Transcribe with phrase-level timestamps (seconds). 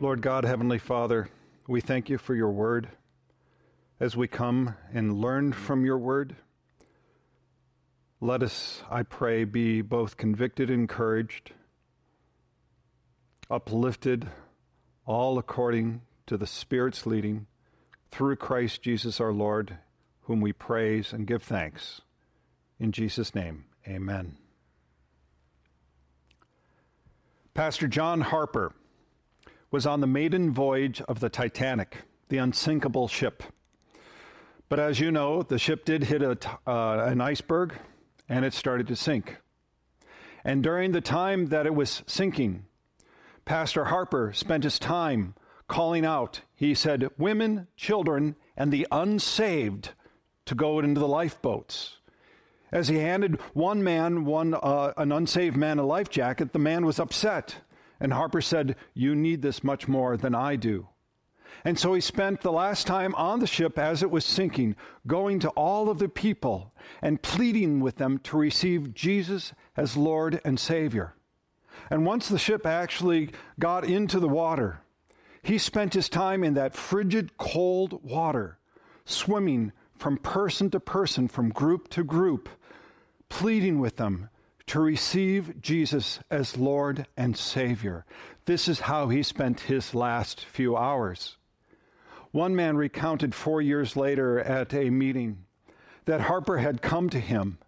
[0.00, 1.28] Lord God, Heavenly Father,
[1.66, 2.88] we thank you for your word.
[3.98, 6.36] As we come and learn from your word,
[8.20, 11.50] let us, I pray, be both convicted encouraged,
[13.50, 14.28] uplifted,
[15.04, 17.48] all according to the Spirit's leading,
[18.12, 19.78] through Christ Jesus our Lord,
[20.22, 22.02] whom we praise and give thanks.
[22.78, 24.36] In Jesus' name, amen.
[27.52, 28.72] Pastor John Harper
[29.70, 33.42] was on the maiden voyage of the Titanic, the unsinkable ship.
[34.68, 37.74] But as you know, the ship did hit a, uh, an iceberg
[38.28, 39.38] and it started to sink.
[40.44, 42.64] And during the time that it was sinking,
[43.44, 45.34] Pastor Harper spent his time
[45.68, 46.42] calling out.
[46.54, 49.90] He said, Women, children, and the unsaved
[50.46, 51.96] to go into the lifeboats.
[52.70, 56.84] As he handed one man, one uh, an unsaved man, a life jacket, the man
[56.84, 57.56] was upset.
[58.00, 60.88] And Harper said, You need this much more than I do.
[61.64, 65.40] And so he spent the last time on the ship as it was sinking, going
[65.40, 70.58] to all of the people and pleading with them to receive Jesus as Lord and
[70.58, 71.14] Savior.
[71.90, 74.80] And once the ship actually got into the water,
[75.42, 78.58] he spent his time in that frigid, cold water,
[79.04, 82.48] swimming from person to person, from group to group,
[83.28, 84.28] pleading with them
[84.68, 88.04] to receive Jesus as Lord and Savior.
[88.44, 91.36] This is how he spent his last few hours.
[92.32, 95.44] One man recounted four years later at a meeting
[96.04, 97.58] that Harper had come to him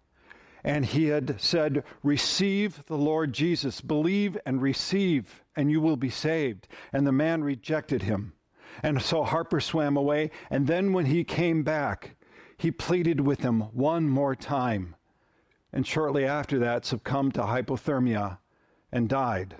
[0.63, 6.11] and he had said, Receive the Lord Jesus, believe and receive, and you will be
[6.11, 6.67] saved.
[6.93, 8.33] And the man rejected him.
[8.83, 12.15] And so Harper swam away, and then when he came back,
[12.57, 14.95] he pleaded with him one more time
[15.73, 18.37] and shortly after that succumbed to hypothermia
[18.91, 19.55] and died.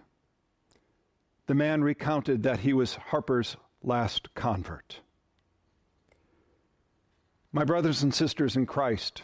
[1.47, 5.01] The man recounted that he was Harper's last convert.
[7.51, 9.23] My brothers and sisters in Christ,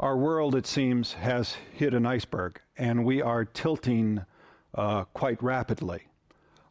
[0.00, 4.24] our world, it seems, has hit an iceberg, and we are tilting
[4.74, 6.08] uh, quite rapidly.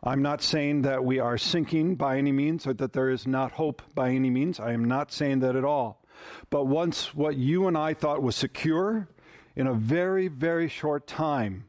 [0.04, 3.54] I'm not saying that we are sinking by any means or that there is not
[3.54, 4.60] hope by any means.
[4.60, 6.04] I am not saying that at all.
[6.50, 9.08] But once what you and I thought was secure,
[9.56, 11.66] in a very, very short time,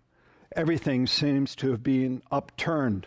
[0.55, 3.07] everything seems to have been upturned.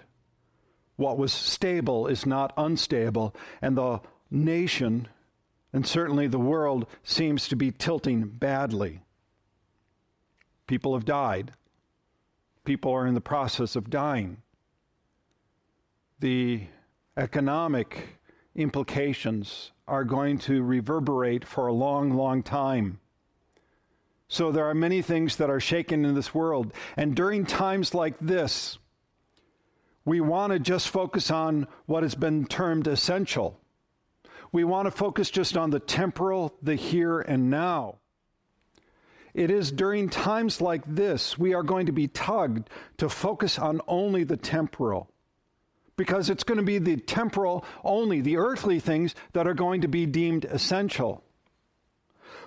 [0.95, 5.07] What was stable is not unstable, and the nation,
[5.71, 9.01] and certainly the world, seems to be tilting badly.
[10.67, 11.53] People have died.
[12.63, 14.37] People are in the process of dying.
[16.19, 16.67] The
[17.17, 18.19] economic
[18.55, 22.99] implications are going to reverberate for a long, long time.
[24.27, 26.73] So there are many things that are shaken in this world.
[26.95, 28.77] And during times like this,
[30.05, 33.59] we want to just focus on what has been termed essential.
[34.51, 37.97] We want to focus just on the temporal, the here and now.
[39.33, 43.81] It is during times like this we are going to be tugged to focus on
[43.87, 45.10] only the temporal
[46.01, 49.87] because it's going to be the temporal only, the earthly things that are going to
[49.87, 51.23] be deemed essential.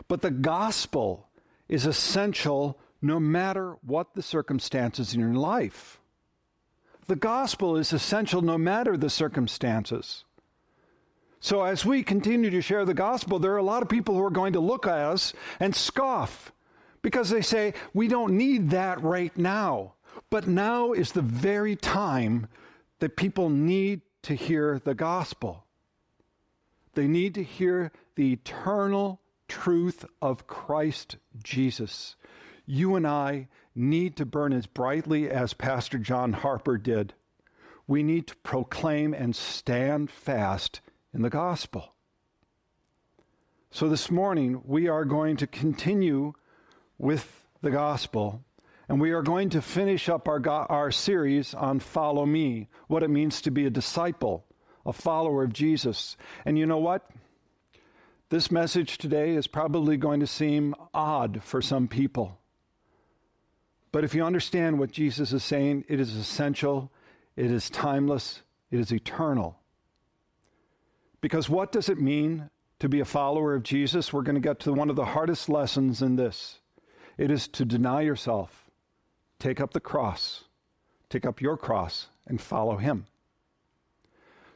[0.09, 1.29] But the gospel
[1.69, 6.01] is essential no matter what the circumstances in your life.
[7.07, 10.25] The gospel is essential no matter the circumstances.
[11.39, 14.25] So, as we continue to share the gospel, there are a lot of people who
[14.25, 16.51] are going to look at us and scoff
[17.03, 19.93] because they say, We don't need that right now.
[20.29, 22.49] But now is the very time
[23.01, 25.65] that people need to hear the gospel.
[26.95, 32.17] They need to hear the eternal truth of Christ Jesus.
[32.67, 37.15] You and I need to burn as brightly as Pastor John Harper did.
[37.87, 40.81] We need to proclaim and stand fast
[41.13, 41.95] in the gospel.
[43.71, 46.33] So this morning, we are going to continue
[46.97, 48.45] with the gospel
[48.89, 53.11] and we are going to finish up our, our series on Follow Me, what it
[53.11, 54.45] means to be a disciple,
[54.85, 56.17] a follower of Jesus.
[56.45, 57.09] And you know what?
[58.29, 62.39] This message today is probably going to seem odd for some people.
[63.93, 66.91] But if you understand what Jesus is saying, it is essential,
[67.37, 69.59] it is timeless, it is eternal.
[71.21, 72.51] Because what does it mean
[72.81, 74.13] to be a follower of Jesus?
[74.13, 76.59] We're going to get to one of the hardest lessons in this.
[77.17, 78.64] It is to deny yourself
[79.45, 80.45] Take up the cross,
[81.11, 83.05] take up your cross, and follow him.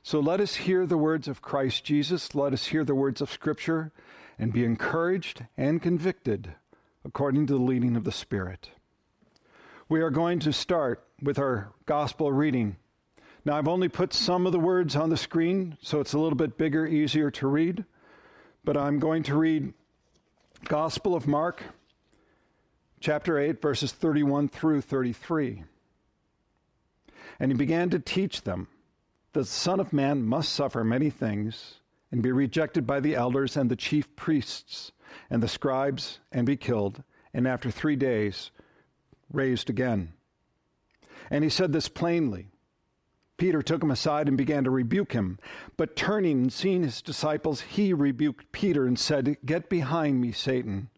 [0.03, 2.35] So let us hear the words of Christ Jesus.
[2.35, 3.93] Let us hear the words of Scripture
[4.39, 6.55] and be encouraged and convicted
[7.05, 8.71] according to the leading of the Spirit.
[9.91, 12.77] We are going to start with our gospel reading
[13.45, 16.39] Now, I've only put some of the words on the screen, so it's a little
[16.39, 17.85] bit bigger, easier to read.
[18.65, 19.75] But I'm going to read
[20.65, 21.63] Gospel of Mark,
[23.01, 25.65] chapter 8, verses 31 through 33.
[27.41, 28.69] And he began to teach them
[29.33, 31.75] that the Son of Man must suffer many things
[32.11, 34.93] and be rejected by the elders and the chief priests
[35.31, 37.03] and the scribes and be killed,
[37.33, 38.51] and after three days
[39.33, 40.13] raised again.
[41.31, 42.49] And he said this plainly.
[43.37, 45.39] Peter took him aside and began to rebuke him.
[45.77, 50.91] But turning and seeing his disciples, he rebuked Peter and said, Get behind me, Satan,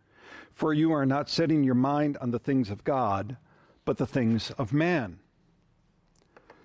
[0.60, 3.38] for you are not setting your mind on the things of God,
[3.86, 5.18] but the things of man.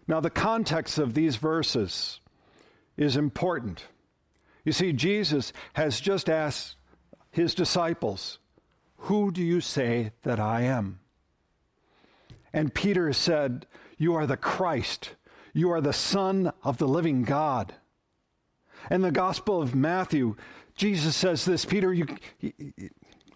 [0.06, 2.20] Now, the context of these verses
[2.98, 3.86] is important.
[4.66, 6.76] You see, Jesus has just asked
[7.32, 8.38] his disciples,
[8.98, 11.00] Who do you say that I am?
[12.52, 13.66] And Peter said,
[13.98, 15.12] You are the Christ.
[15.54, 17.74] You are the Son of the living God.
[18.92, 20.36] In the Gospel of Matthew,
[20.76, 22.08] Jesus says this Peter, you,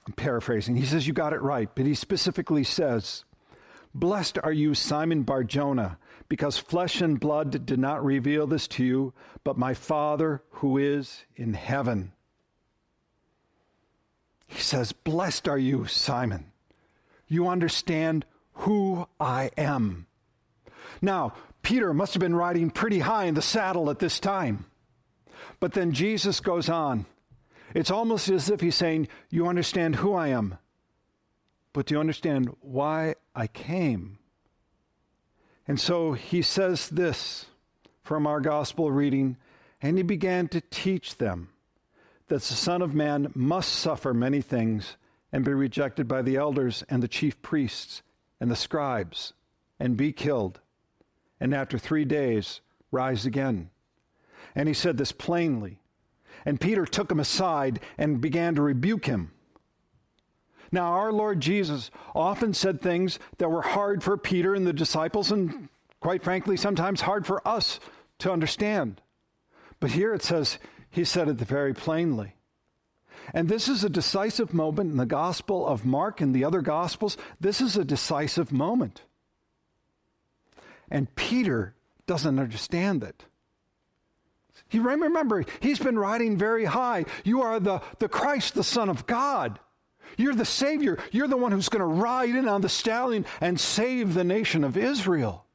[0.09, 3.23] I'm paraphrasing, he says, You got it right, but he specifically says,
[3.93, 5.97] Blessed are you, Simon Barjona
[6.29, 9.13] because flesh and blood did not reveal this to you,
[9.43, 12.13] but my Father who is in heaven.
[14.45, 16.51] He says, Blessed are you, Simon.
[17.27, 20.05] You understand who I am.
[21.01, 24.65] Now, Peter must have been riding pretty high in the saddle at this time.
[25.59, 27.05] But then Jesus goes on.
[27.73, 30.57] It's almost as if he's saying, You understand who I am,
[31.73, 34.17] but do you understand why I came?
[35.67, 37.45] And so he says this
[38.01, 39.37] from our gospel reading,
[39.81, 41.49] and he began to teach them
[42.27, 44.97] that the Son of Man must suffer many things
[45.31, 48.01] and be rejected by the elders and the chief priests
[48.39, 49.33] and the scribes
[49.79, 50.59] and be killed,
[51.39, 52.61] and after three days
[52.91, 53.69] rise again.
[54.55, 55.79] And he said this plainly.
[56.45, 59.31] And Peter took him aside and began to rebuke him.
[60.71, 65.31] Now, our Lord Jesus often said things that were hard for Peter and the disciples,
[65.31, 65.69] and
[65.99, 67.79] quite frankly, sometimes hard for us
[68.19, 69.01] to understand.
[69.79, 70.59] But here it says,
[70.89, 72.35] He said it very plainly.
[73.33, 77.17] And this is a decisive moment in the Gospel of Mark and the other Gospels.
[77.39, 79.03] This is a decisive moment.
[80.89, 81.75] And Peter
[82.07, 83.25] doesn't understand it.
[84.71, 87.05] You remember, he's been riding very high.
[87.23, 89.59] You are the, the Christ, the Son of God.
[90.17, 90.99] You're the Savior.
[91.11, 94.63] You're the one who's going to ride in on the stallion and save the nation
[94.63, 95.45] of Israel.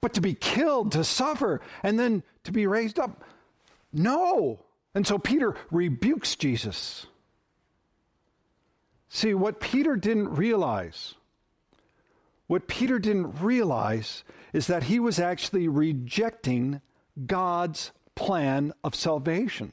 [0.00, 3.24] But to be killed, to suffer, and then to be raised up,
[3.92, 4.60] no.
[4.94, 7.06] And so Peter rebukes Jesus.
[9.08, 11.14] See, what Peter didn't realize,
[12.46, 16.80] what Peter didn't realize is that he was actually rejecting
[17.26, 19.72] God's plan of salvation.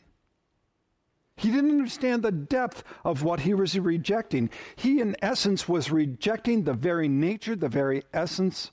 [1.35, 4.51] He didn't understand the depth of what he was rejecting.
[4.75, 8.71] He, in essence, was rejecting the very nature, the very essence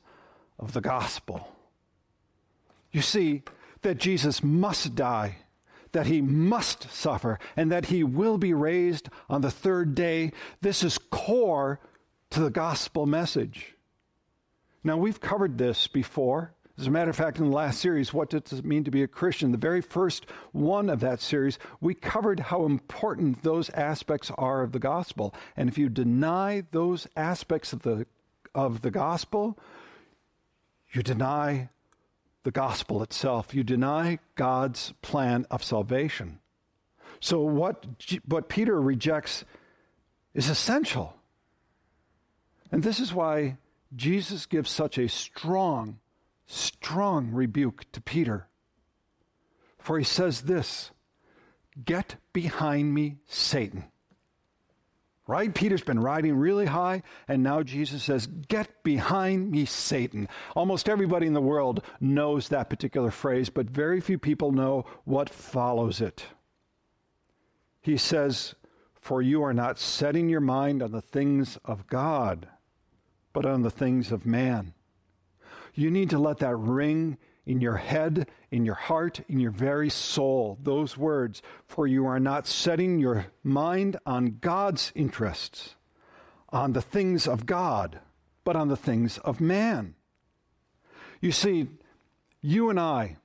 [0.58, 1.48] of the gospel.
[2.92, 3.42] You see,
[3.80, 5.38] that Jesus must die,
[5.92, 10.32] that he must suffer, and that he will be raised on the third day.
[10.60, 11.80] This is core
[12.28, 13.74] to the gospel message.
[14.84, 16.52] Now, we've covered this before.
[16.78, 19.02] As a matter of fact, in the last series, What Does It Mean to Be
[19.02, 19.52] a Christian?
[19.52, 24.72] The very first one of that series, we covered how important those aspects are of
[24.72, 25.34] the gospel.
[25.54, 28.06] And if you deny those aspects of the,
[28.54, 29.58] of the gospel,
[30.92, 31.68] you deny
[32.42, 33.54] the gospel itself.
[33.54, 36.38] You deny God's plan of salvation.
[37.20, 37.86] So, what,
[38.26, 39.44] what Peter rejects
[40.34, 41.14] is essential.
[42.72, 43.58] And this is why
[43.94, 45.98] Jesus gives such a strong
[46.52, 48.48] strong rebuke to Peter.
[49.78, 50.90] For he says this
[51.84, 53.84] Get behind me, Satan.
[55.26, 55.54] Right?
[55.54, 60.28] Peter's been riding really high, and now Jesus says, Get behind me, Satan.
[60.54, 65.30] Almost everybody in the world knows that particular phrase, but very few people know what
[65.30, 66.26] follows it.
[67.80, 68.54] He says,
[69.00, 72.48] For you are not setting your mind on the things of God,
[73.32, 74.74] but on the things of man.
[75.74, 79.90] You need to let that ring in your head, in your heart, in your very
[79.90, 85.74] soul, those words, for you are not setting your mind on God's interests,
[86.50, 88.00] on the things of God,
[88.44, 89.94] but on the things of man.
[91.20, 91.68] You see,
[92.40, 93.16] you and I,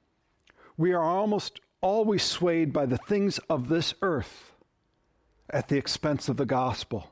[0.78, 4.54] we are almost always swayed by the things of this earth
[5.50, 7.12] at the expense of the gospel.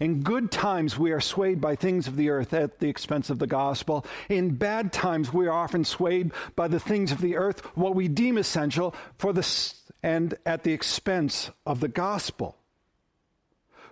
[0.00, 3.38] In good times, we are swayed by things of the earth at the expense of
[3.38, 4.04] the gospel.
[4.28, 8.08] In bad times, we are often swayed by the things of the earth, what we
[8.08, 12.56] deem essential, for the, and at the expense of the gospel.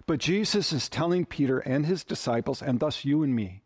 [0.06, 3.62] But Jesus is telling Peter and his disciples, and thus you and me,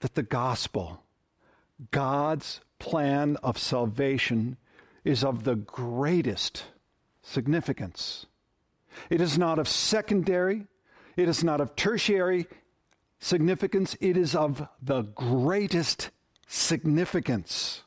[0.00, 1.02] that the gospel,
[1.92, 4.56] God's plan of salvation,
[5.04, 6.64] is of the greatest
[7.22, 8.26] significance.
[9.10, 10.66] It is not of secondary,
[11.16, 12.46] it is not of tertiary
[13.18, 16.10] significance, it is of the greatest
[16.46, 17.82] significance.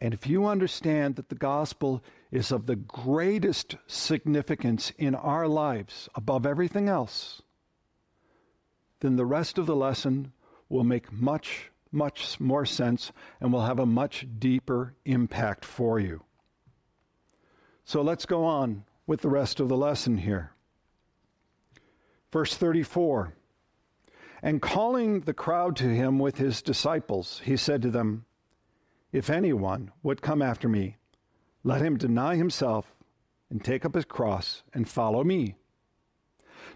[0.00, 6.08] And if you understand that the gospel is of the greatest significance in our lives
[6.14, 7.42] above everything else,
[9.00, 10.32] then the rest of the lesson
[10.68, 16.24] will make much, much more sense and will have a much deeper impact for you.
[17.84, 20.52] So let's go on with the rest of the lesson here.
[22.32, 23.34] Verse 34
[24.42, 28.24] And calling the crowd to him with his disciples, he said to them,
[29.12, 30.96] If anyone would come after me,
[31.64, 32.94] let him deny himself
[33.50, 35.56] and take up his cross and follow me.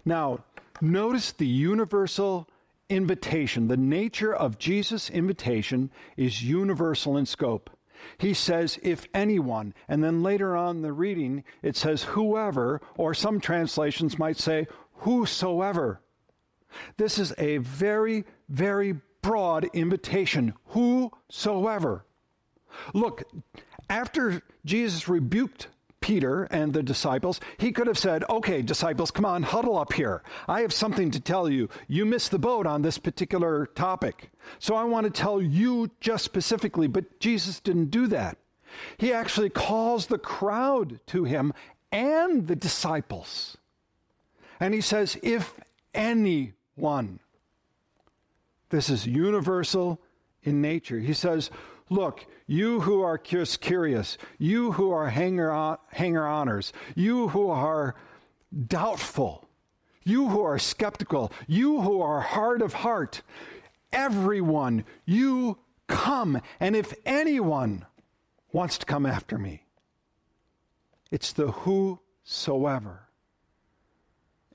[0.05, 0.43] Now,
[0.79, 2.47] notice the universal
[2.89, 3.67] invitation.
[3.67, 7.69] The nature of Jesus' invitation is universal in scope.
[8.17, 13.39] He says, if anyone, and then later on the reading, it says whoever, or some
[13.39, 16.01] translations might say whosoever.
[16.97, 20.53] This is a very, very broad invitation.
[20.67, 22.05] Whosoever.
[22.93, 23.23] Look,
[23.89, 25.67] after Jesus rebuked
[26.07, 30.23] Peter and the disciples, he could have said, Okay, disciples, come on, huddle up here.
[30.47, 31.67] I have something to tell you.
[31.89, 34.31] You missed the boat on this particular topic.
[34.57, 38.37] So I want to tell you just specifically, but Jesus didn't do that.
[38.97, 41.53] He actually calls the crowd to him
[41.91, 43.57] and the disciples.
[44.61, 45.59] And he says, If
[45.93, 47.19] anyone,
[48.69, 49.99] this is universal
[50.41, 50.99] in nature.
[50.99, 51.51] He says,
[51.89, 57.49] Look, you who are just curious, you who are hanger, on, hanger honors, you who
[57.49, 57.95] are
[58.67, 59.47] doubtful,
[60.03, 63.21] you who are skeptical, you who are hard of heart,
[63.91, 66.41] everyone, you come.
[66.59, 67.85] And if anyone
[68.51, 69.63] wants to come after me,
[71.09, 73.03] it's the whosoever.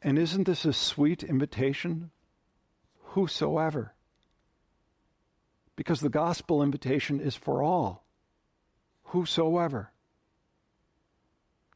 [0.02, 2.10] And isn't this a sweet invitation?
[2.98, 3.94] Whosoever
[5.76, 8.04] because the gospel invitation is for all
[9.04, 9.92] whosoever.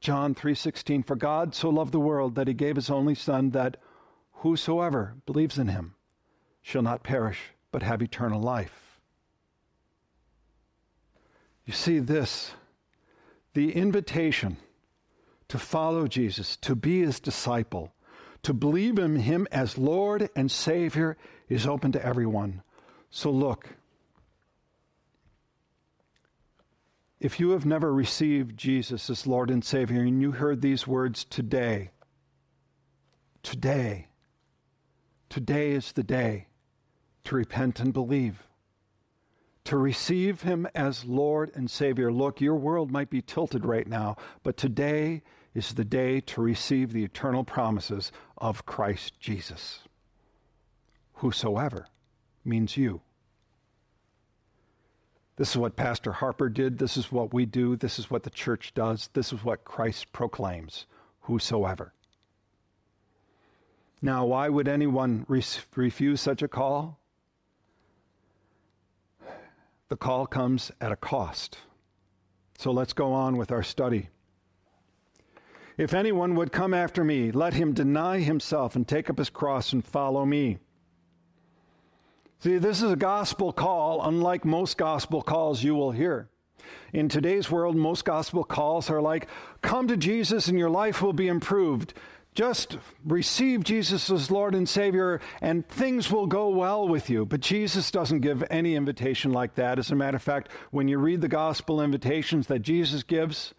[0.00, 3.76] John 3:16 For God so loved the world that he gave his only son that
[4.32, 5.94] whosoever believes in him
[6.62, 9.00] shall not perish but have eternal life.
[11.64, 12.52] You see this
[13.54, 14.58] the invitation
[15.48, 17.92] to follow Jesus to be his disciple
[18.46, 21.16] to believe in him as Lord and Savior
[21.48, 22.62] is open to everyone.
[23.10, 23.70] So look
[27.18, 31.24] If you have never received Jesus as Lord and Savior and you heard these words
[31.24, 31.90] today,
[33.42, 34.08] today,
[35.30, 36.48] today is the day
[37.24, 38.46] to repent and believe,
[39.64, 42.12] to receive Him as Lord and Savior.
[42.12, 45.22] Look, your world might be tilted right now, but today
[45.54, 49.80] is the day to receive the eternal promises of Christ Jesus.
[51.14, 51.86] Whosoever
[52.44, 53.00] means you.
[55.36, 56.78] This is what Pastor Harper did.
[56.78, 57.76] This is what we do.
[57.76, 59.10] This is what the church does.
[59.12, 60.86] This is what Christ proclaims
[61.22, 61.92] whosoever.
[64.00, 66.98] Now, why would anyone re- refuse such a call?
[69.88, 71.58] The call comes at a cost.
[72.58, 74.08] So let's go on with our study.
[75.76, 79.72] If anyone would come after me, let him deny himself and take up his cross
[79.72, 80.58] and follow me.
[82.40, 86.28] See, this is a gospel call, unlike most gospel calls you will hear.
[86.92, 89.28] In today's world, most gospel calls are like,
[89.62, 91.94] come to Jesus and your life will be improved.
[92.34, 97.24] Just receive Jesus as Lord and Savior and things will go well with you.
[97.24, 99.78] But Jesus doesn't give any invitation like that.
[99.78, 103.54] As a matter of fact, when you read the gospel invitations that Jesus gives,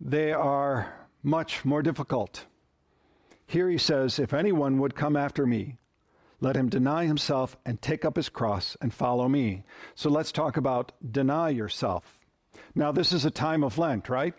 [0.00, 2.46] they are much more difficult.
[3.46, 5.77] Here he says, If anyone would come after me,
[6.40, 9.64] let him deny himself and take up his cross and follow me.
[9.94, 12.18] So let's talk about deny yourself.
[12.74, 14.34] Now, this is a time of Lent, right?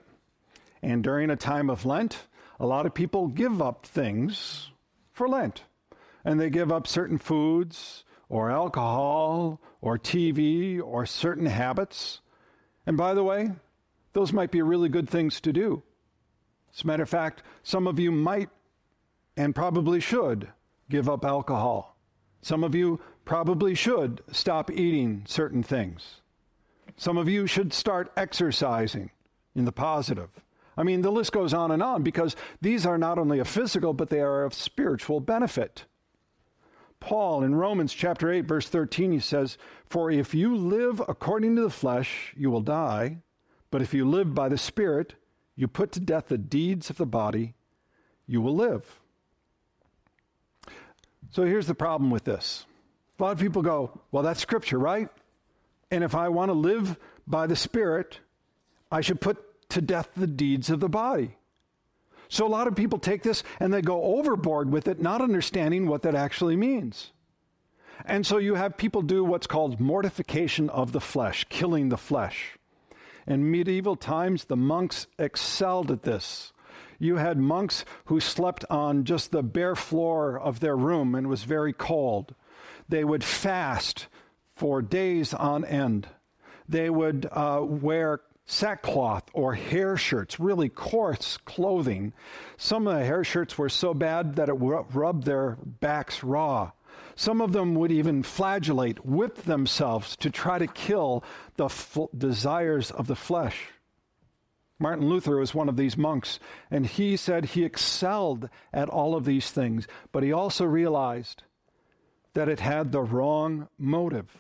[0.81, 2.27] And during a time of Lent,
[2.59, 4.71] a lot of people give up things
[5.11, 5.63] for Lent.
[6.23, 12.21] And they give up certain foods or alcohol or TV or certain habits.
[12.85, 13.51] And by the way,
[14.13, 15.83] those might be really good things to do.
[16.73, 18.49] As a matter of fact, some of you might
[19.35, 20.49] and probably should
[20.89, 21.88] give up alcohol.
[22.41, 26.21] Some of you probably should stop eating certain things.
[26.97, 29.11] Some of you should start exercising
[29.55, 30.29] in the positive.
[30.77, 33.93] I mean, the list goes on and on because these are not only a physical,
[33.93, 35.85] but they are of spiritual benefit.
[36.99, 41.61] Paul in Romans chapter 8, verse 13, he says, For if you live according to
[41.61, 43.19] the flesh, you will die.
[43.71, 45.15] But if you live by the Spirit,
[45.55, 47.53] you put to death the deeds of the body,
[48.25, 48.98] you will live.
[51.31, 52.65] So here's the problem with this.
[53.19, 55.09] A lot of people go, Well, that's scripture, right?
[55.91, 58.19] And if I want to live by the Spirit,
[58.91, 61.35] I should put to death the deeds of the body.
[62.27, 65.87] So a lot of people take this and they go overboard with it, not understanding
[65.87, 67.11] what that actually means.
[68.05, 72.57] And so you have people do what's called mortification of the flesh, killing the flesh.
[73.27, 76.53] In medieval times, the monks excelled at this.
[76.99, 81.43] You had monks who slept on just the bare floor of their room and was
[81.43, 82.35] very cold.
[82.89, 84.07] They would fast
[84.55, 86.07] for days on end.
[86.67, 92.13] They would uh, wear sackcloth or hair shirts, really coarse clothing.
[92.57, 96.71] Some of the hair shirts were so bad that it rubbed their backs raw.
[97.15, 101.23] Some of them would even flagellate, whip themselves to try to kill
[101.57, 103.69] the f- desires of the flesh.
[104.79, 106.39] Martin Luther was one of these monks,
[106.71, 111.43] and he said he excelled at all of these things, but he also realized
[112.33, 114.37] that it had the wrong motive.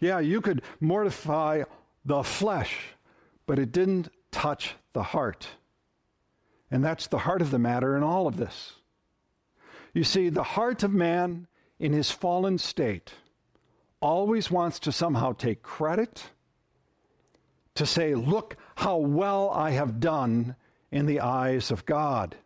[0.00, 1.62] Yeah, you could mortify
[2.04, 2.94] the flesh,
[3.46, 5.46] but it didn't touch the heart.
[6.70, 8.72] And that's the heart of the matter in all of this.
[9.92, 11.46] You see, the heart of man
[11.78, 13.14] in his fallen state
[14.00, 16.24] always wants to somehow take credit,
[17.76, 20.56] to say, Look how well I have done
[20.90, 22.36] in the eyes of God.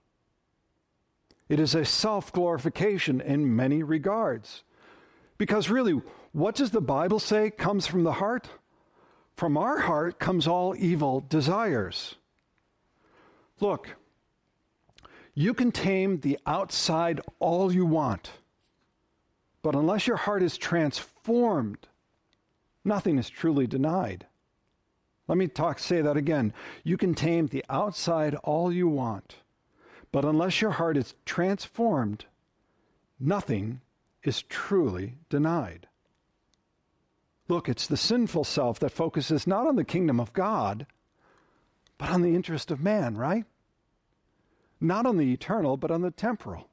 [1.48, 4.62] It is a self glorification in many regards.
[5.38, 6.00] Because really,
[6.32, 8.48] what does the Bible say comes from the heart?
[9.36, 12.16] From our heart comes all evil desires.
[13.60, 13.96] Look,
[15.34, 18.32] you can tame the outside all you want,
[19.62, 21.86] but unless your heart is transformed,
[22.84, 24.26] nothing is truly denied.
[25.28, 26.54] Let me talk say that again.
[26.82, 29.36] You can tame the outside all you want,
[30.10, 32.24] but unless your heart is transformed,
[33.20, 33.82] nothing
[34.22, 35.86] is truly denied.
[37.46, 40.86] Look, it's the sinful self that focuses not on the kingdom of God,
[41.98, 43.44] but on the interest of man, right?
[44.80, 46.68] Not on the eternal, but on the temporal.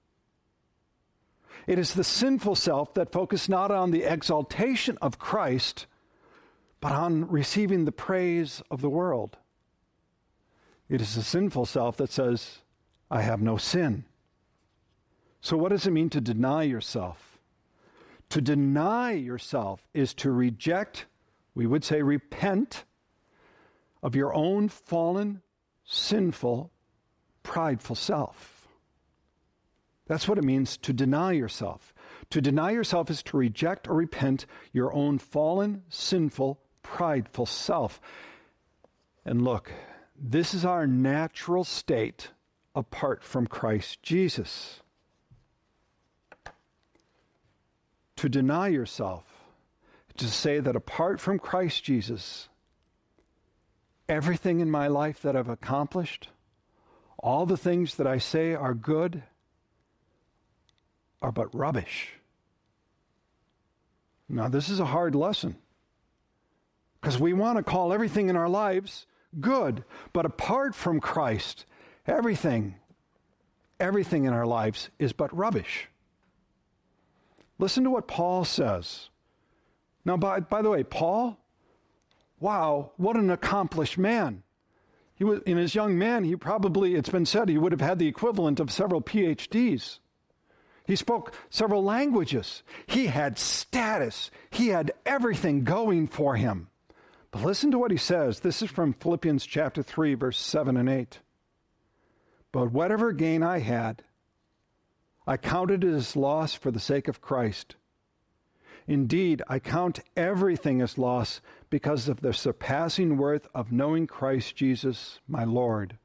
[1.68, 5.88] It is the sinful self that focuses not on the exaltation of Christ,
[6.86, 9.38] but on receiving the praise of the world.
[10.88, 12.60] It is the sinful self that says,
[13.10, 14.06] I have no sin.
[15.42, 17.40] So, what does it mean to deny yourself?
[18.30, 21.08] To deny yourself is to reject,
[21.56, 22.86] we would say repent,
[24.04, 25.42] of your own fallen,
[25.86, 26.72] sinful,
[27.42, 28.68] prideful self.
[30.06, 31.96] That's what it means to deny yourself.
[32.30, 38.00] To deny yourself is to reject or repent your own fallen, sinful, prideful self.
[39.26, 39.72] And look,
[40.16, 42.30] this is our natural state
[42.76, 44.82] apart from Christ Jesus.
[48.16, 49.24] to deny yourself,
[50.18, 52.48] to say that apart from Christ Jesus,
[54.08, 56.30] everything in my life that I've accomplished,
[57.20, 59.24] all the things that I say are good,
[61.22, 62.14] are but rubbish.
[64.30, 65.58] Now, this is a hard lesson
[67.06, 69.06] because we want to call everything in our lives
[69.40, 71.68] good, but apart from Christ,
[72.08, 72.78] everything,
[73.80, 75.88] everything in our lives is but rubbish.
[77.60, 79.10] Listen to what Paul says.
[80.04, 81.38] Now, by, by the way, Paul,
[82.40, 84.42] wow, what an accomplished man.
[85.14, 88.00] He was, in his young man, he probably, it's been said, he would have had
[88.00, 90.00] the equivalent of several PhDs.
[90.88, 92.64] He spoke several languages.
[92.88, 94.32] He had status.
[94.50, 96.70] He had everything going for him.
[97.36, 98.40] But listen to what he says.
[98.40, 101.20] This is from Philippians chapter 3, verse 7 and 8.
[102.54, 104.04] But whatever gain I had,
[105.28, 107.76] I counted it as loss for the sake of Christ.
[108.88, 115.20] Indeed, I count everything as loss because of the surpassing worth of knowing Christ Jesus,
[115.28, 115.98] my Lord.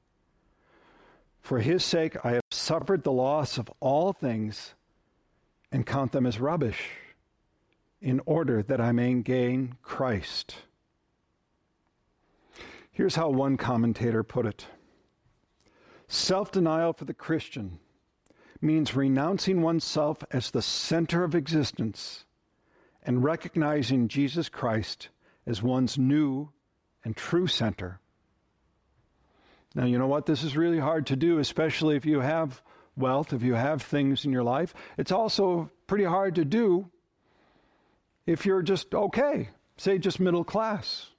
[1.41, 4.75] For his sake, I have suffered the loss of all things
[5.71, 6.91] and count them as rubbish
[8.01, 10.57] in order that I may gain Christ.
[13.01, 14.67] Here's how one commentator put it
[16.07, 17.79] Self denial for the Christian
[18.61, 22.27] means renouncing oneself as the center of existence
[23.03, 25.09] and recognizing Jesus Christ
[25.47, 26.51] as one's new
[27.03, 28.01] and true center.
[29.75, 30.27] Now, you know what?
[30.27, 32.61] This is really hard to do, especially if you have
[32.99, 34.75] wealth, if you have things in your life.
[34.99, 36.91] It's also pretty hard to do
[38.27, 41.10] if you're just okay, say just middle class.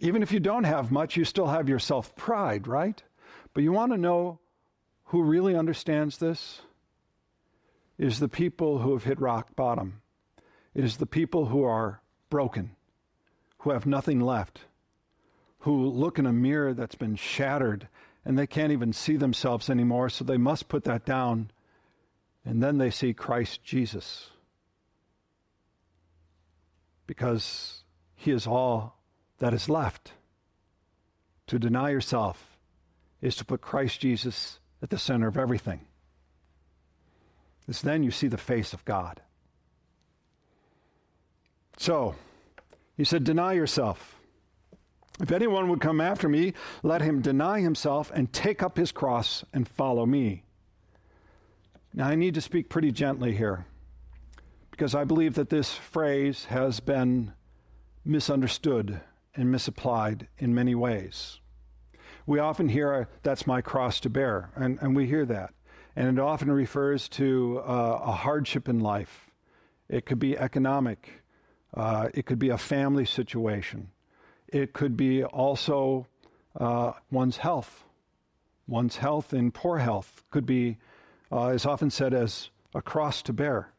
[0.00, 3.02] Even if you don't have much, you still have your self pride, right?
[3.52, 4.40] But you want to know
[5.04, 6.62] who really understands this?
[7.98, 10.00] It is the people who have hit rock bottom.
[10.74, 12.76] It is the people who are broken,
[13.58, 14.60] who have nothing left,
[15.60, 17.88] who look in a mirror that's been shattered
[18.24, 21.50] and they can't even see themselves anymore, so they must put that down.
[22.44, 24.30] And then they see Christ Jesus.
[27.06, 27.84] Because
[28.14, 28.99] he is all
[29.40, 30.12] that is left.
[31.48, 32.56] To deny yourself
[33.20, 35.80] is to put Christ Jesus at the center of everything.
[37.66, 39.20] It's then you see the face of God.
[41.76, 42.14] So,
[42.96, 44.16] he said, Deny yourself.
[45.20, 49.44] If anyone would come after me, let him deny himself and take up his cross
[49.52, 50.44] and follow me.
[51.92, 53.66] Now, I need to speak pretty gently here
[54.70, 57.32] because I believe that this phrase has been
[58.04, 59.00] misunderstood
[59.34, 61.40] and misapplied in many ways.
[62.26, 65.54] We often hear, that's my cross to bear, and, and we hear that.
[65.96, 69.30] And it often refers to uh, a hardship in life.
[69.88, 71.22] It could be economic,
[71.74, 73.90] uh, it could be a family situation,
[74.48, 76.06] it could be also
[76.58, 77.84] uh, one's health.
[78.66, 80.78] One's health in poor health could be,
[81.32, 83.72] uh, is often said as a cross to bear.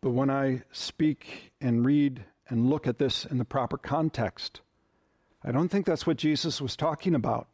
[0.00, 4.60] But when I speak and read and look at this in the proper context,
[5.44, 7.48] I don't think that's what Jesus was talking about.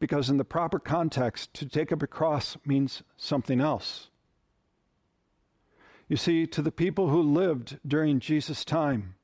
[0.00, 4.08] Because in the proper context, to take up a cross means something else.
[6.08, 9.16] You see, to the people who lived during Jesus' time,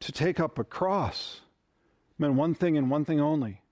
[0.00, 1.40] to take up a cross
[2.18, 3.62] meant one thing and one thing only,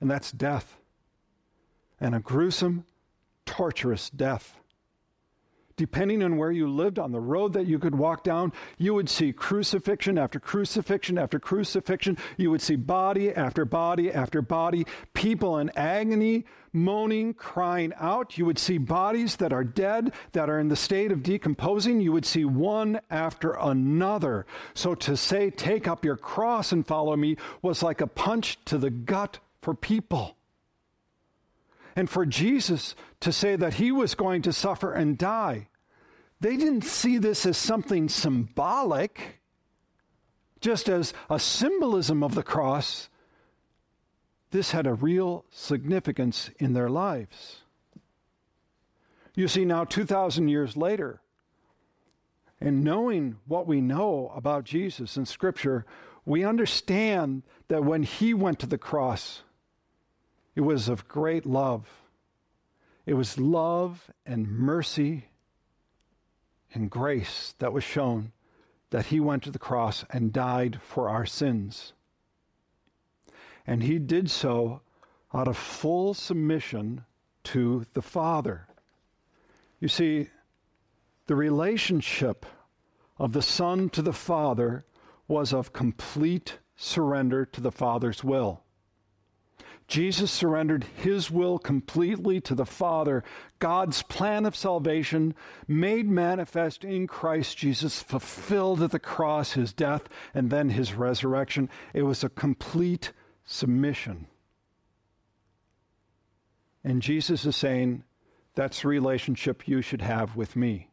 [0.00, 0.78] and that's death.
[2.00, 2.84] And a gruesome,
[3.46, 4.58] torturous death
[5.76, 9.08] depending on where you lived on the road that you could walk down, you would
[9.08, 12.18] see crucifixion after crucifixion after crucifixion.
[12.36, 18.38] You would see body after body after body, people in agony, moaning, crying out.
[18.38, 22.00] You would see bodies that are dead, that are in the state of decomposing.
[22.00, 24.46] You would see one after another.
[24.74, 28.78] So to say, take up your cross and follow me, was like a punch to
[28.78, 30.36] the gut for people.
[31.94, 35.68] And for Jesus to say that he was going to suffer and die,
[36.40, 39.40] they didn't see this as something symbolic,
[40.60, 43.08] just as a symbolism of the cross.
[44.50, 47.58] This had a real significance in their lives.
[49.34, 51.20] You see, now 2,000 years later,
[52.60, 55.84] and knowing what we know about Jesus in Scripture,
[56.24, 59.42] we understand that when he went to the cross,
[60.54, 61.88] it was of great love.
[63.06, 65.26] It was love and mercy
[66.74, 68.32] and grace that was shown
[68.90, 71.92] that he went to the cross and died for our sins.
[73.66, 74.82] And he did so
[75.32, 77.04] out of full submission
[77.44, 78.68] to the Father.
[79.80, 80.28] You see,
[81.26, 82.44] the relationship
[83.18, 84.84] of the Son to the Father
[85.26, 88.62] was of complete surrender to the Father's will.
[89.88, 93.22] Jesus surrendered his will completely to the Father.
[93.58, 95.34] God's plan of salvation,
[95.68, 101.68] made manifest in Christ Jesus, fulfilled at the cross his death and then his resurrection.
[101.92, 103.12] It was a complete
[103.44, 104.26] submission.
[106.84, 108.04] And Jesus is saying,
[108.54, 110.88] that's the relationship you should have with me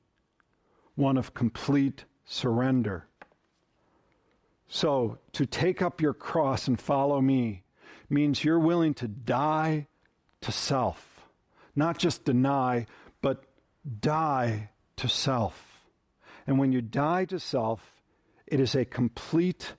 [0.95, 3.07] one of complete surrender.
[4.67, 7.63] So, to take up your cross and follow me
[8.09, 9.87] means you're willing to die
[10.41, 11.27] to self.
[11.75, 12.87] Not just deny,
[13.21, 13.43] but
[13.99, 15.81] die to self.
[16.47, 18.01] And when you die to self,
[18.47, 19.73] it is a complete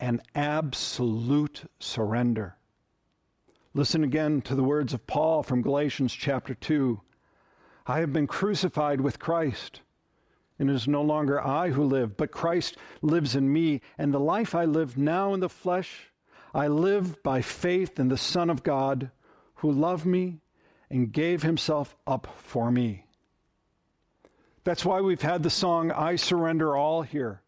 [0.00, 2.56] and absolute surrender.
[3.72, 7.00] Listen again to the words of Paul from Galatians chapter 2.
[7.86, 9.82] I have been crucified with Christ,
[10.58, 14.18] and it is no longer I who live, but Christ lives in me, and the
[14.18, 16.09] life I live now in the flesh,
[16.54, 19.10] I live by faith in the Son of God
[19.56, 20.40] who loved me
[20.90, 23.04] and gave himself up for me.
[24.64, 27.42] That's why we've had the song, I Surrender All, here.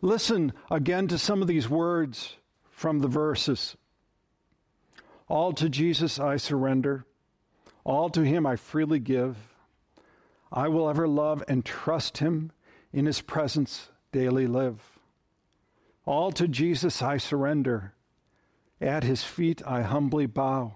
[0.00, 2.36] Listen again to some of these words
[2.70, 3.76] from the verses.
[5.28, 7.04] All to Jesus I surrender.
[7.84, 9.36] All to him I freely give.
[10.50, 12.52] I will ever love and trust him,
[12.92, 14.91] in his presence daily live.
[16.04, 17.94] All to Jesus I surrender.
[18.80, 20.74] At his feet I humbly bow.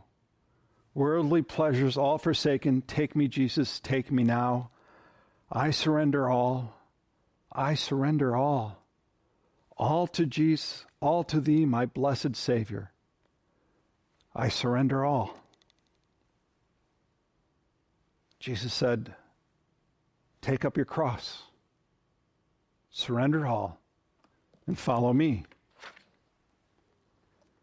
[0.95, 4.71] Worldly pleasures all forsaken, take me, Jesus, take me now.
[5.51, 6.75] I surrender all.
[7.53, 8.83] I surrender all.
[9.77, 12.93] All to Jesus, all to thee, my blessed Savior.
[14.35, 15.37] I surrender all.
[18.39, 19.15] Jesus said,
[20.41, 21.43] Take up your cross,
[22.91, 23.81] surrender all,
[24.67, 25.45] and follow me.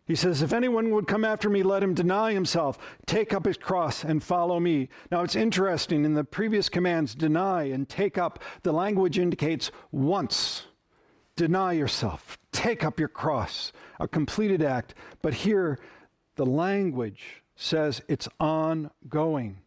[0.06, 3.58] He says, If anyone would come after me, let him deny himself, take up his
[3.58, 4.89] cross, and follow me.
[5.10, 10.66] Now it's interesting, in the previous commands, deny and take up, the language indicates once.
[11.36, 14.94] Deny yourself, take up your cross, a completed act.
[15.22, 15.80] But here,
[16.36, 19.60] the language says it's ongoing.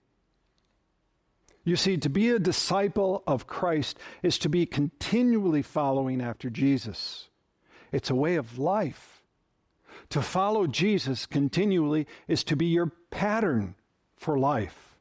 [1.67, 7.29] You see, to be a disciple of Christ is to be continually following after Jesus.
[7.91, 9.25] It's a way of life.
[10.11, 13.75] To follow Jesus continually is to be your pattern
[14.17, 14.95] for life.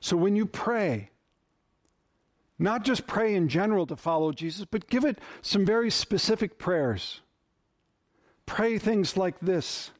[0.00, 1.10] So when you pray,
[2.58, 7.20] not just pray in general to follow Jesus, but give it some very specific prayers.
[8.46, 9.90] Pray things like this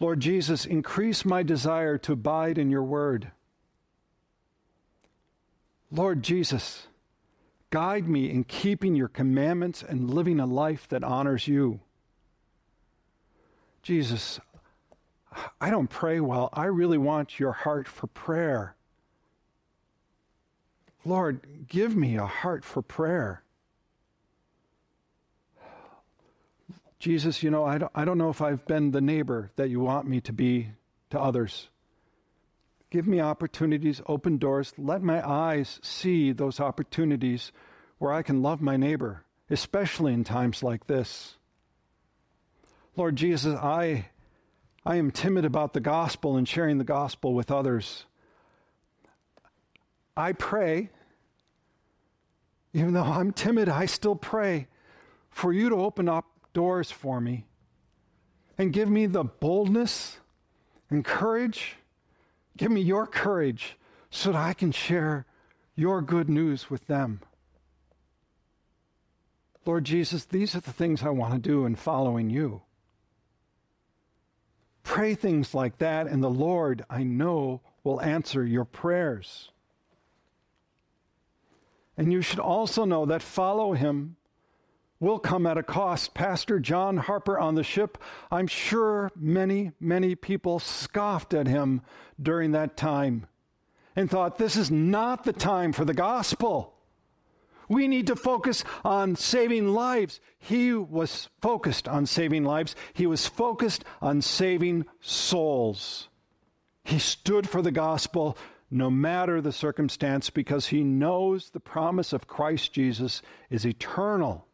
[0.00, 3.30] Lord Jesus, increase my desire to abide in your word.
[5.90, 6.86] Lord Jesus,
[7.70, 11.80] guide me in keeping your commandments and living a life that honors you.
[13.82, 14.38] Jesus,
[15.60, 16.50] I don't pray well.
[16.52, 18.74] I really want your heart for prayer.
[21.04, 23.42] Lord, give me a heart for prayer.
[26.98, 29.80] Jesus, you know, I don't, I don't know if I've been the neighbor that you
[29.80, 30.72] want me to be
[31.10, 31.68] to others.
[32.90, 34.72] Give me opportunities, open doors.
[34.78, 37.52] Let my eyes see those opportunities
[37.98, 41.36] where I can love my neighbor, especially in times like this.
[42.96, 44.08] Lord Jesus, I,
[44.86, 48.06] I am timid about the gospel and sharing the gospel with others.
[50.16, 50.90] I pray,
[52.72, 54.66] even though I'm timid, I still pray
[55.30, 56.24] for you to open up
[56.54, 57.46] doors for me
[58.56, 60.18] and give me the boldness
[60.90, 61.76] and courage
[62.58, 63.78] Give me your courage
[64.10, 65.24] so that I can share
[65.74, 67.20] your good news with them.
[69.64, 72.62] Lord Jesus, these are the things I want to do in following you.
[74.82, 79.50] Pray things like that, and the Lord, I know, will answer your prayers.
[81.96, 84.16] And you should also know that follow him
[85.00, 86.14] will come at a cost.
[86.14, 87.98] Pastor John Harper on the ship,
[88.30, 91.82] I'm sure many, many people scoffed at him
[92.20, 93.26] during that time
[93.94, 96.74] and thought, this is not the time for the gospel.
[97.68, 100.20] We need to focus on saving lives.
[100.38, 102.74] He was focused on saving lives.
[102.94, 106.08] He was focused on saving souls.
[106.82, 108.38] He stood for the gospel
[108.70, 114.47] no matter the circumstance because he knows the promise of Christ Jesus is eternal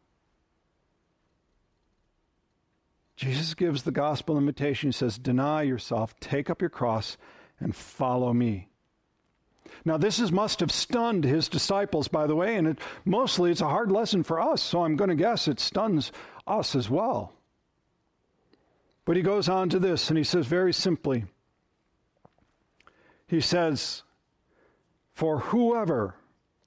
[3.16, 4.88] Jesus gives the gospel invitation.
[4.88, 7.16] He says, Deny yourself, take up your cross,
[7.60, 8.68] and follow me.
[9.84, 13.60] Now, this is, must have stunned his disciples, by the way, and it, mostly it's
[13.60, 16.10] a hard lesson for us, so I'm going to guess it stuns
[16.46, 17.32] us as well.
[19.04, 21.26] But he goes on to this, and he says very simply,
[23.26, 24.02] he says,
[25.12, 26.16] For whoever,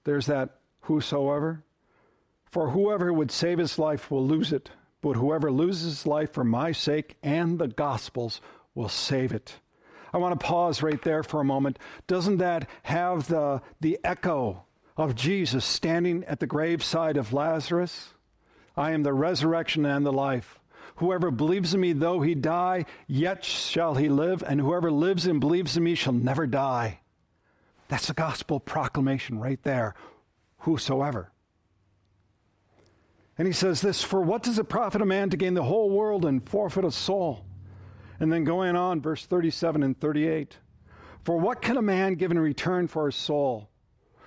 [0.04, 1.64] there's that whosoever,
[2.46, 4.70] for whoever would save his life will lose it
[5.08, 8.41] but whoever loses his life for my sake and the gospel's
[8.76, 9.56] will save it.
[10.12, 11.80] I want to pause right there for a moment.
[12.08, 14.65] Doesn't that have the, the echo
[14.98, 18.15] of Jesus standing at the graveside of Lazarus?
[18.76, 20.60] I am the resurrection and the life.
[20.98, 25.39] Whoever believes in me, though he die, yet shall he live, and whoever lives and
[25.39, 27.00] believes in me shall never die.
[27.88, 29.96] That's the gospel proclamation right there.
[30.60, 31.32] Whosoever.
[33.38, 35.89] And he says this For what does it profit a man to gain the whole
[35.89, 37.45] world and forfeit a soul?
[38.19, 40.58] And then going on, verse 37 and 38
[41.23, 43.69] For what can a man give in return for his soul?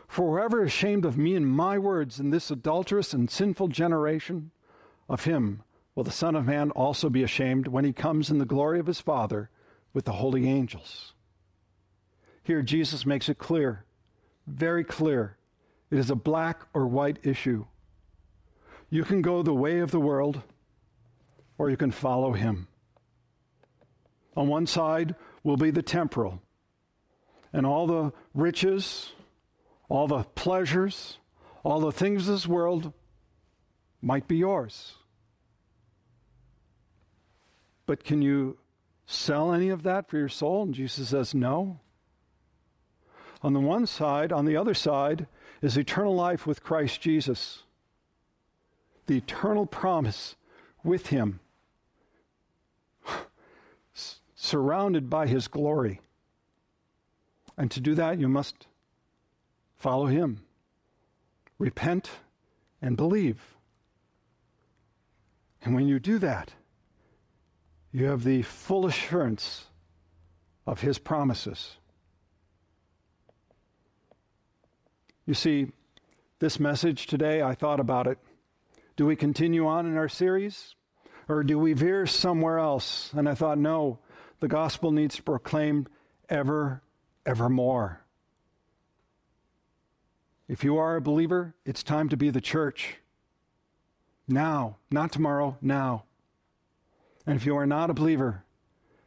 [0.06, 4.50] For whoever is ashamed of me and my words in this adulterous and sinful generation,
[5.08, 5.62] of him
[5.94, 8.86] will the Son of Man also be ashamed when he comes in the glory of
[8.86, 9.50] his Father
[9.92, 11.14] with the holy angels.
[12.42, 13.84] Here, Jesus makes it clear,
[14.46, 15.36] very clear.
[15.90, 17.66] It is a black or white issue.
[18.90, 20.42] You can go the way of the world,
[21.56, 22.66] or you can follow him.
[24.36, 26.42] On one side will be the temporal,
[27.52, 29.12] and all the riches,
[29.88, 31.18] all the pleasures,
[31.62, 32.92] all the things of this world
[34.02, 34.94] might be yours.
[37.86, 38.58] But can you
[39.06, 40.62] sell any of that for your soul?
[40.62, 41.80] And Jesus says, no.
[43.42, 45.26] On the one side, on the other side,
[45.60, 47.64] is eternal life with Christ Jesus,
[49.10, 50.36] the eternal promise
[50.84, 51.40] with Him,
[54.36, 56.00] surrounded by His glory.
[57.58, 58.68] And to do that, you must
[59.76, 60.42] follow Him,
[61.58, 62.08] repent,
[62.80, 63.56] and believe.
[65.60, 66.52] And when you do that,
[67.90, 69.64] you have the full assurance
[70.68, 71.78] of His promises.
[75.26, 75.72] You see,
[76.38, 78.16] this message today, I thought about it.
[79.00, 80.74] Do we continue on in our series?
[81.26, 83.10] Or do we veer somewhere else?
[83.16, 83.98] And I thought, no,
[84.40, 85.86] the gospel needs to proclaim
[86.28, 86.82] ever,
[87.24, 88.02] ever more.
[90.48, 92.96] If you are a believer, it's time to be the church.
[94.28, 96.04] Now, not tomorrow, now.
[97.24, 98.44] And if you are not a believer,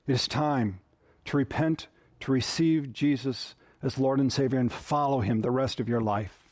[0.07, 0.79] it is time
[1.25, 1.85] to repent,
[2.21, 3.53] to receive Jesus
[3.83, 6.42] as Lord and Savior, and follow Him the rest of your life.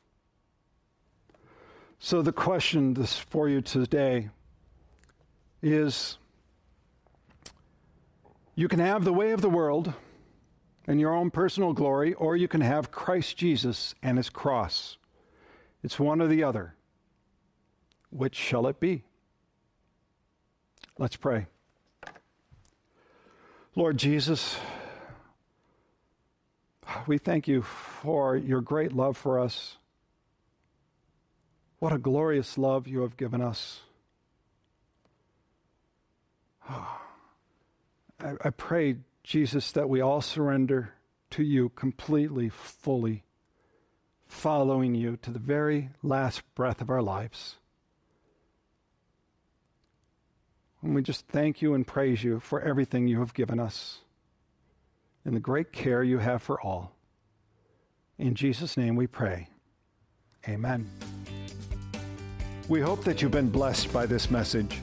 [2.04, 4.30] So, the question for you today
[5.62, 6.18] is
[8.56, 9.94] you can have the way of the world
[10.88, 14.98] and your own personal glory, or you can have Christ Jesus and His cross.
[15.84, 16.74] It's one or the other.
[18.10, 19.04] Which shall it be?
[20.98, 21.46] Let's pray.
[23.76, 24.58] Lord Jesus,
[27.06, 29.78] we thank you for your great love for us.
[31.82, 33.80] What a glorious love you have given us.
[36.70, 36.86] I,
[38.20, 40.94] I pray, Jesus, that we all surrender
[41.32, 43.24] to you completely, fully,
[44.28, 47.56] following you to the very last breath of our lives.
[50.84, 54.02] And we just thank you and praise you for everything you have given us
[55.26, 56.94] and the great care you have for all.
[58.20, 59.48] In Jesus' name we pray.
[60.48, 60.88] Amen.
[62.72, 64.80] We hope that you've been blessed by this message.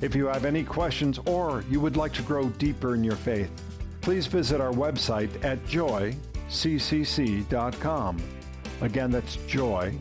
[0.00, 3.50] If you have any questions or you would like to grow deeper in your faith,
[4.00, 6.16] please visit our website at joyccc.com.
[8.80, 10.00] Again, that's joyccc.com.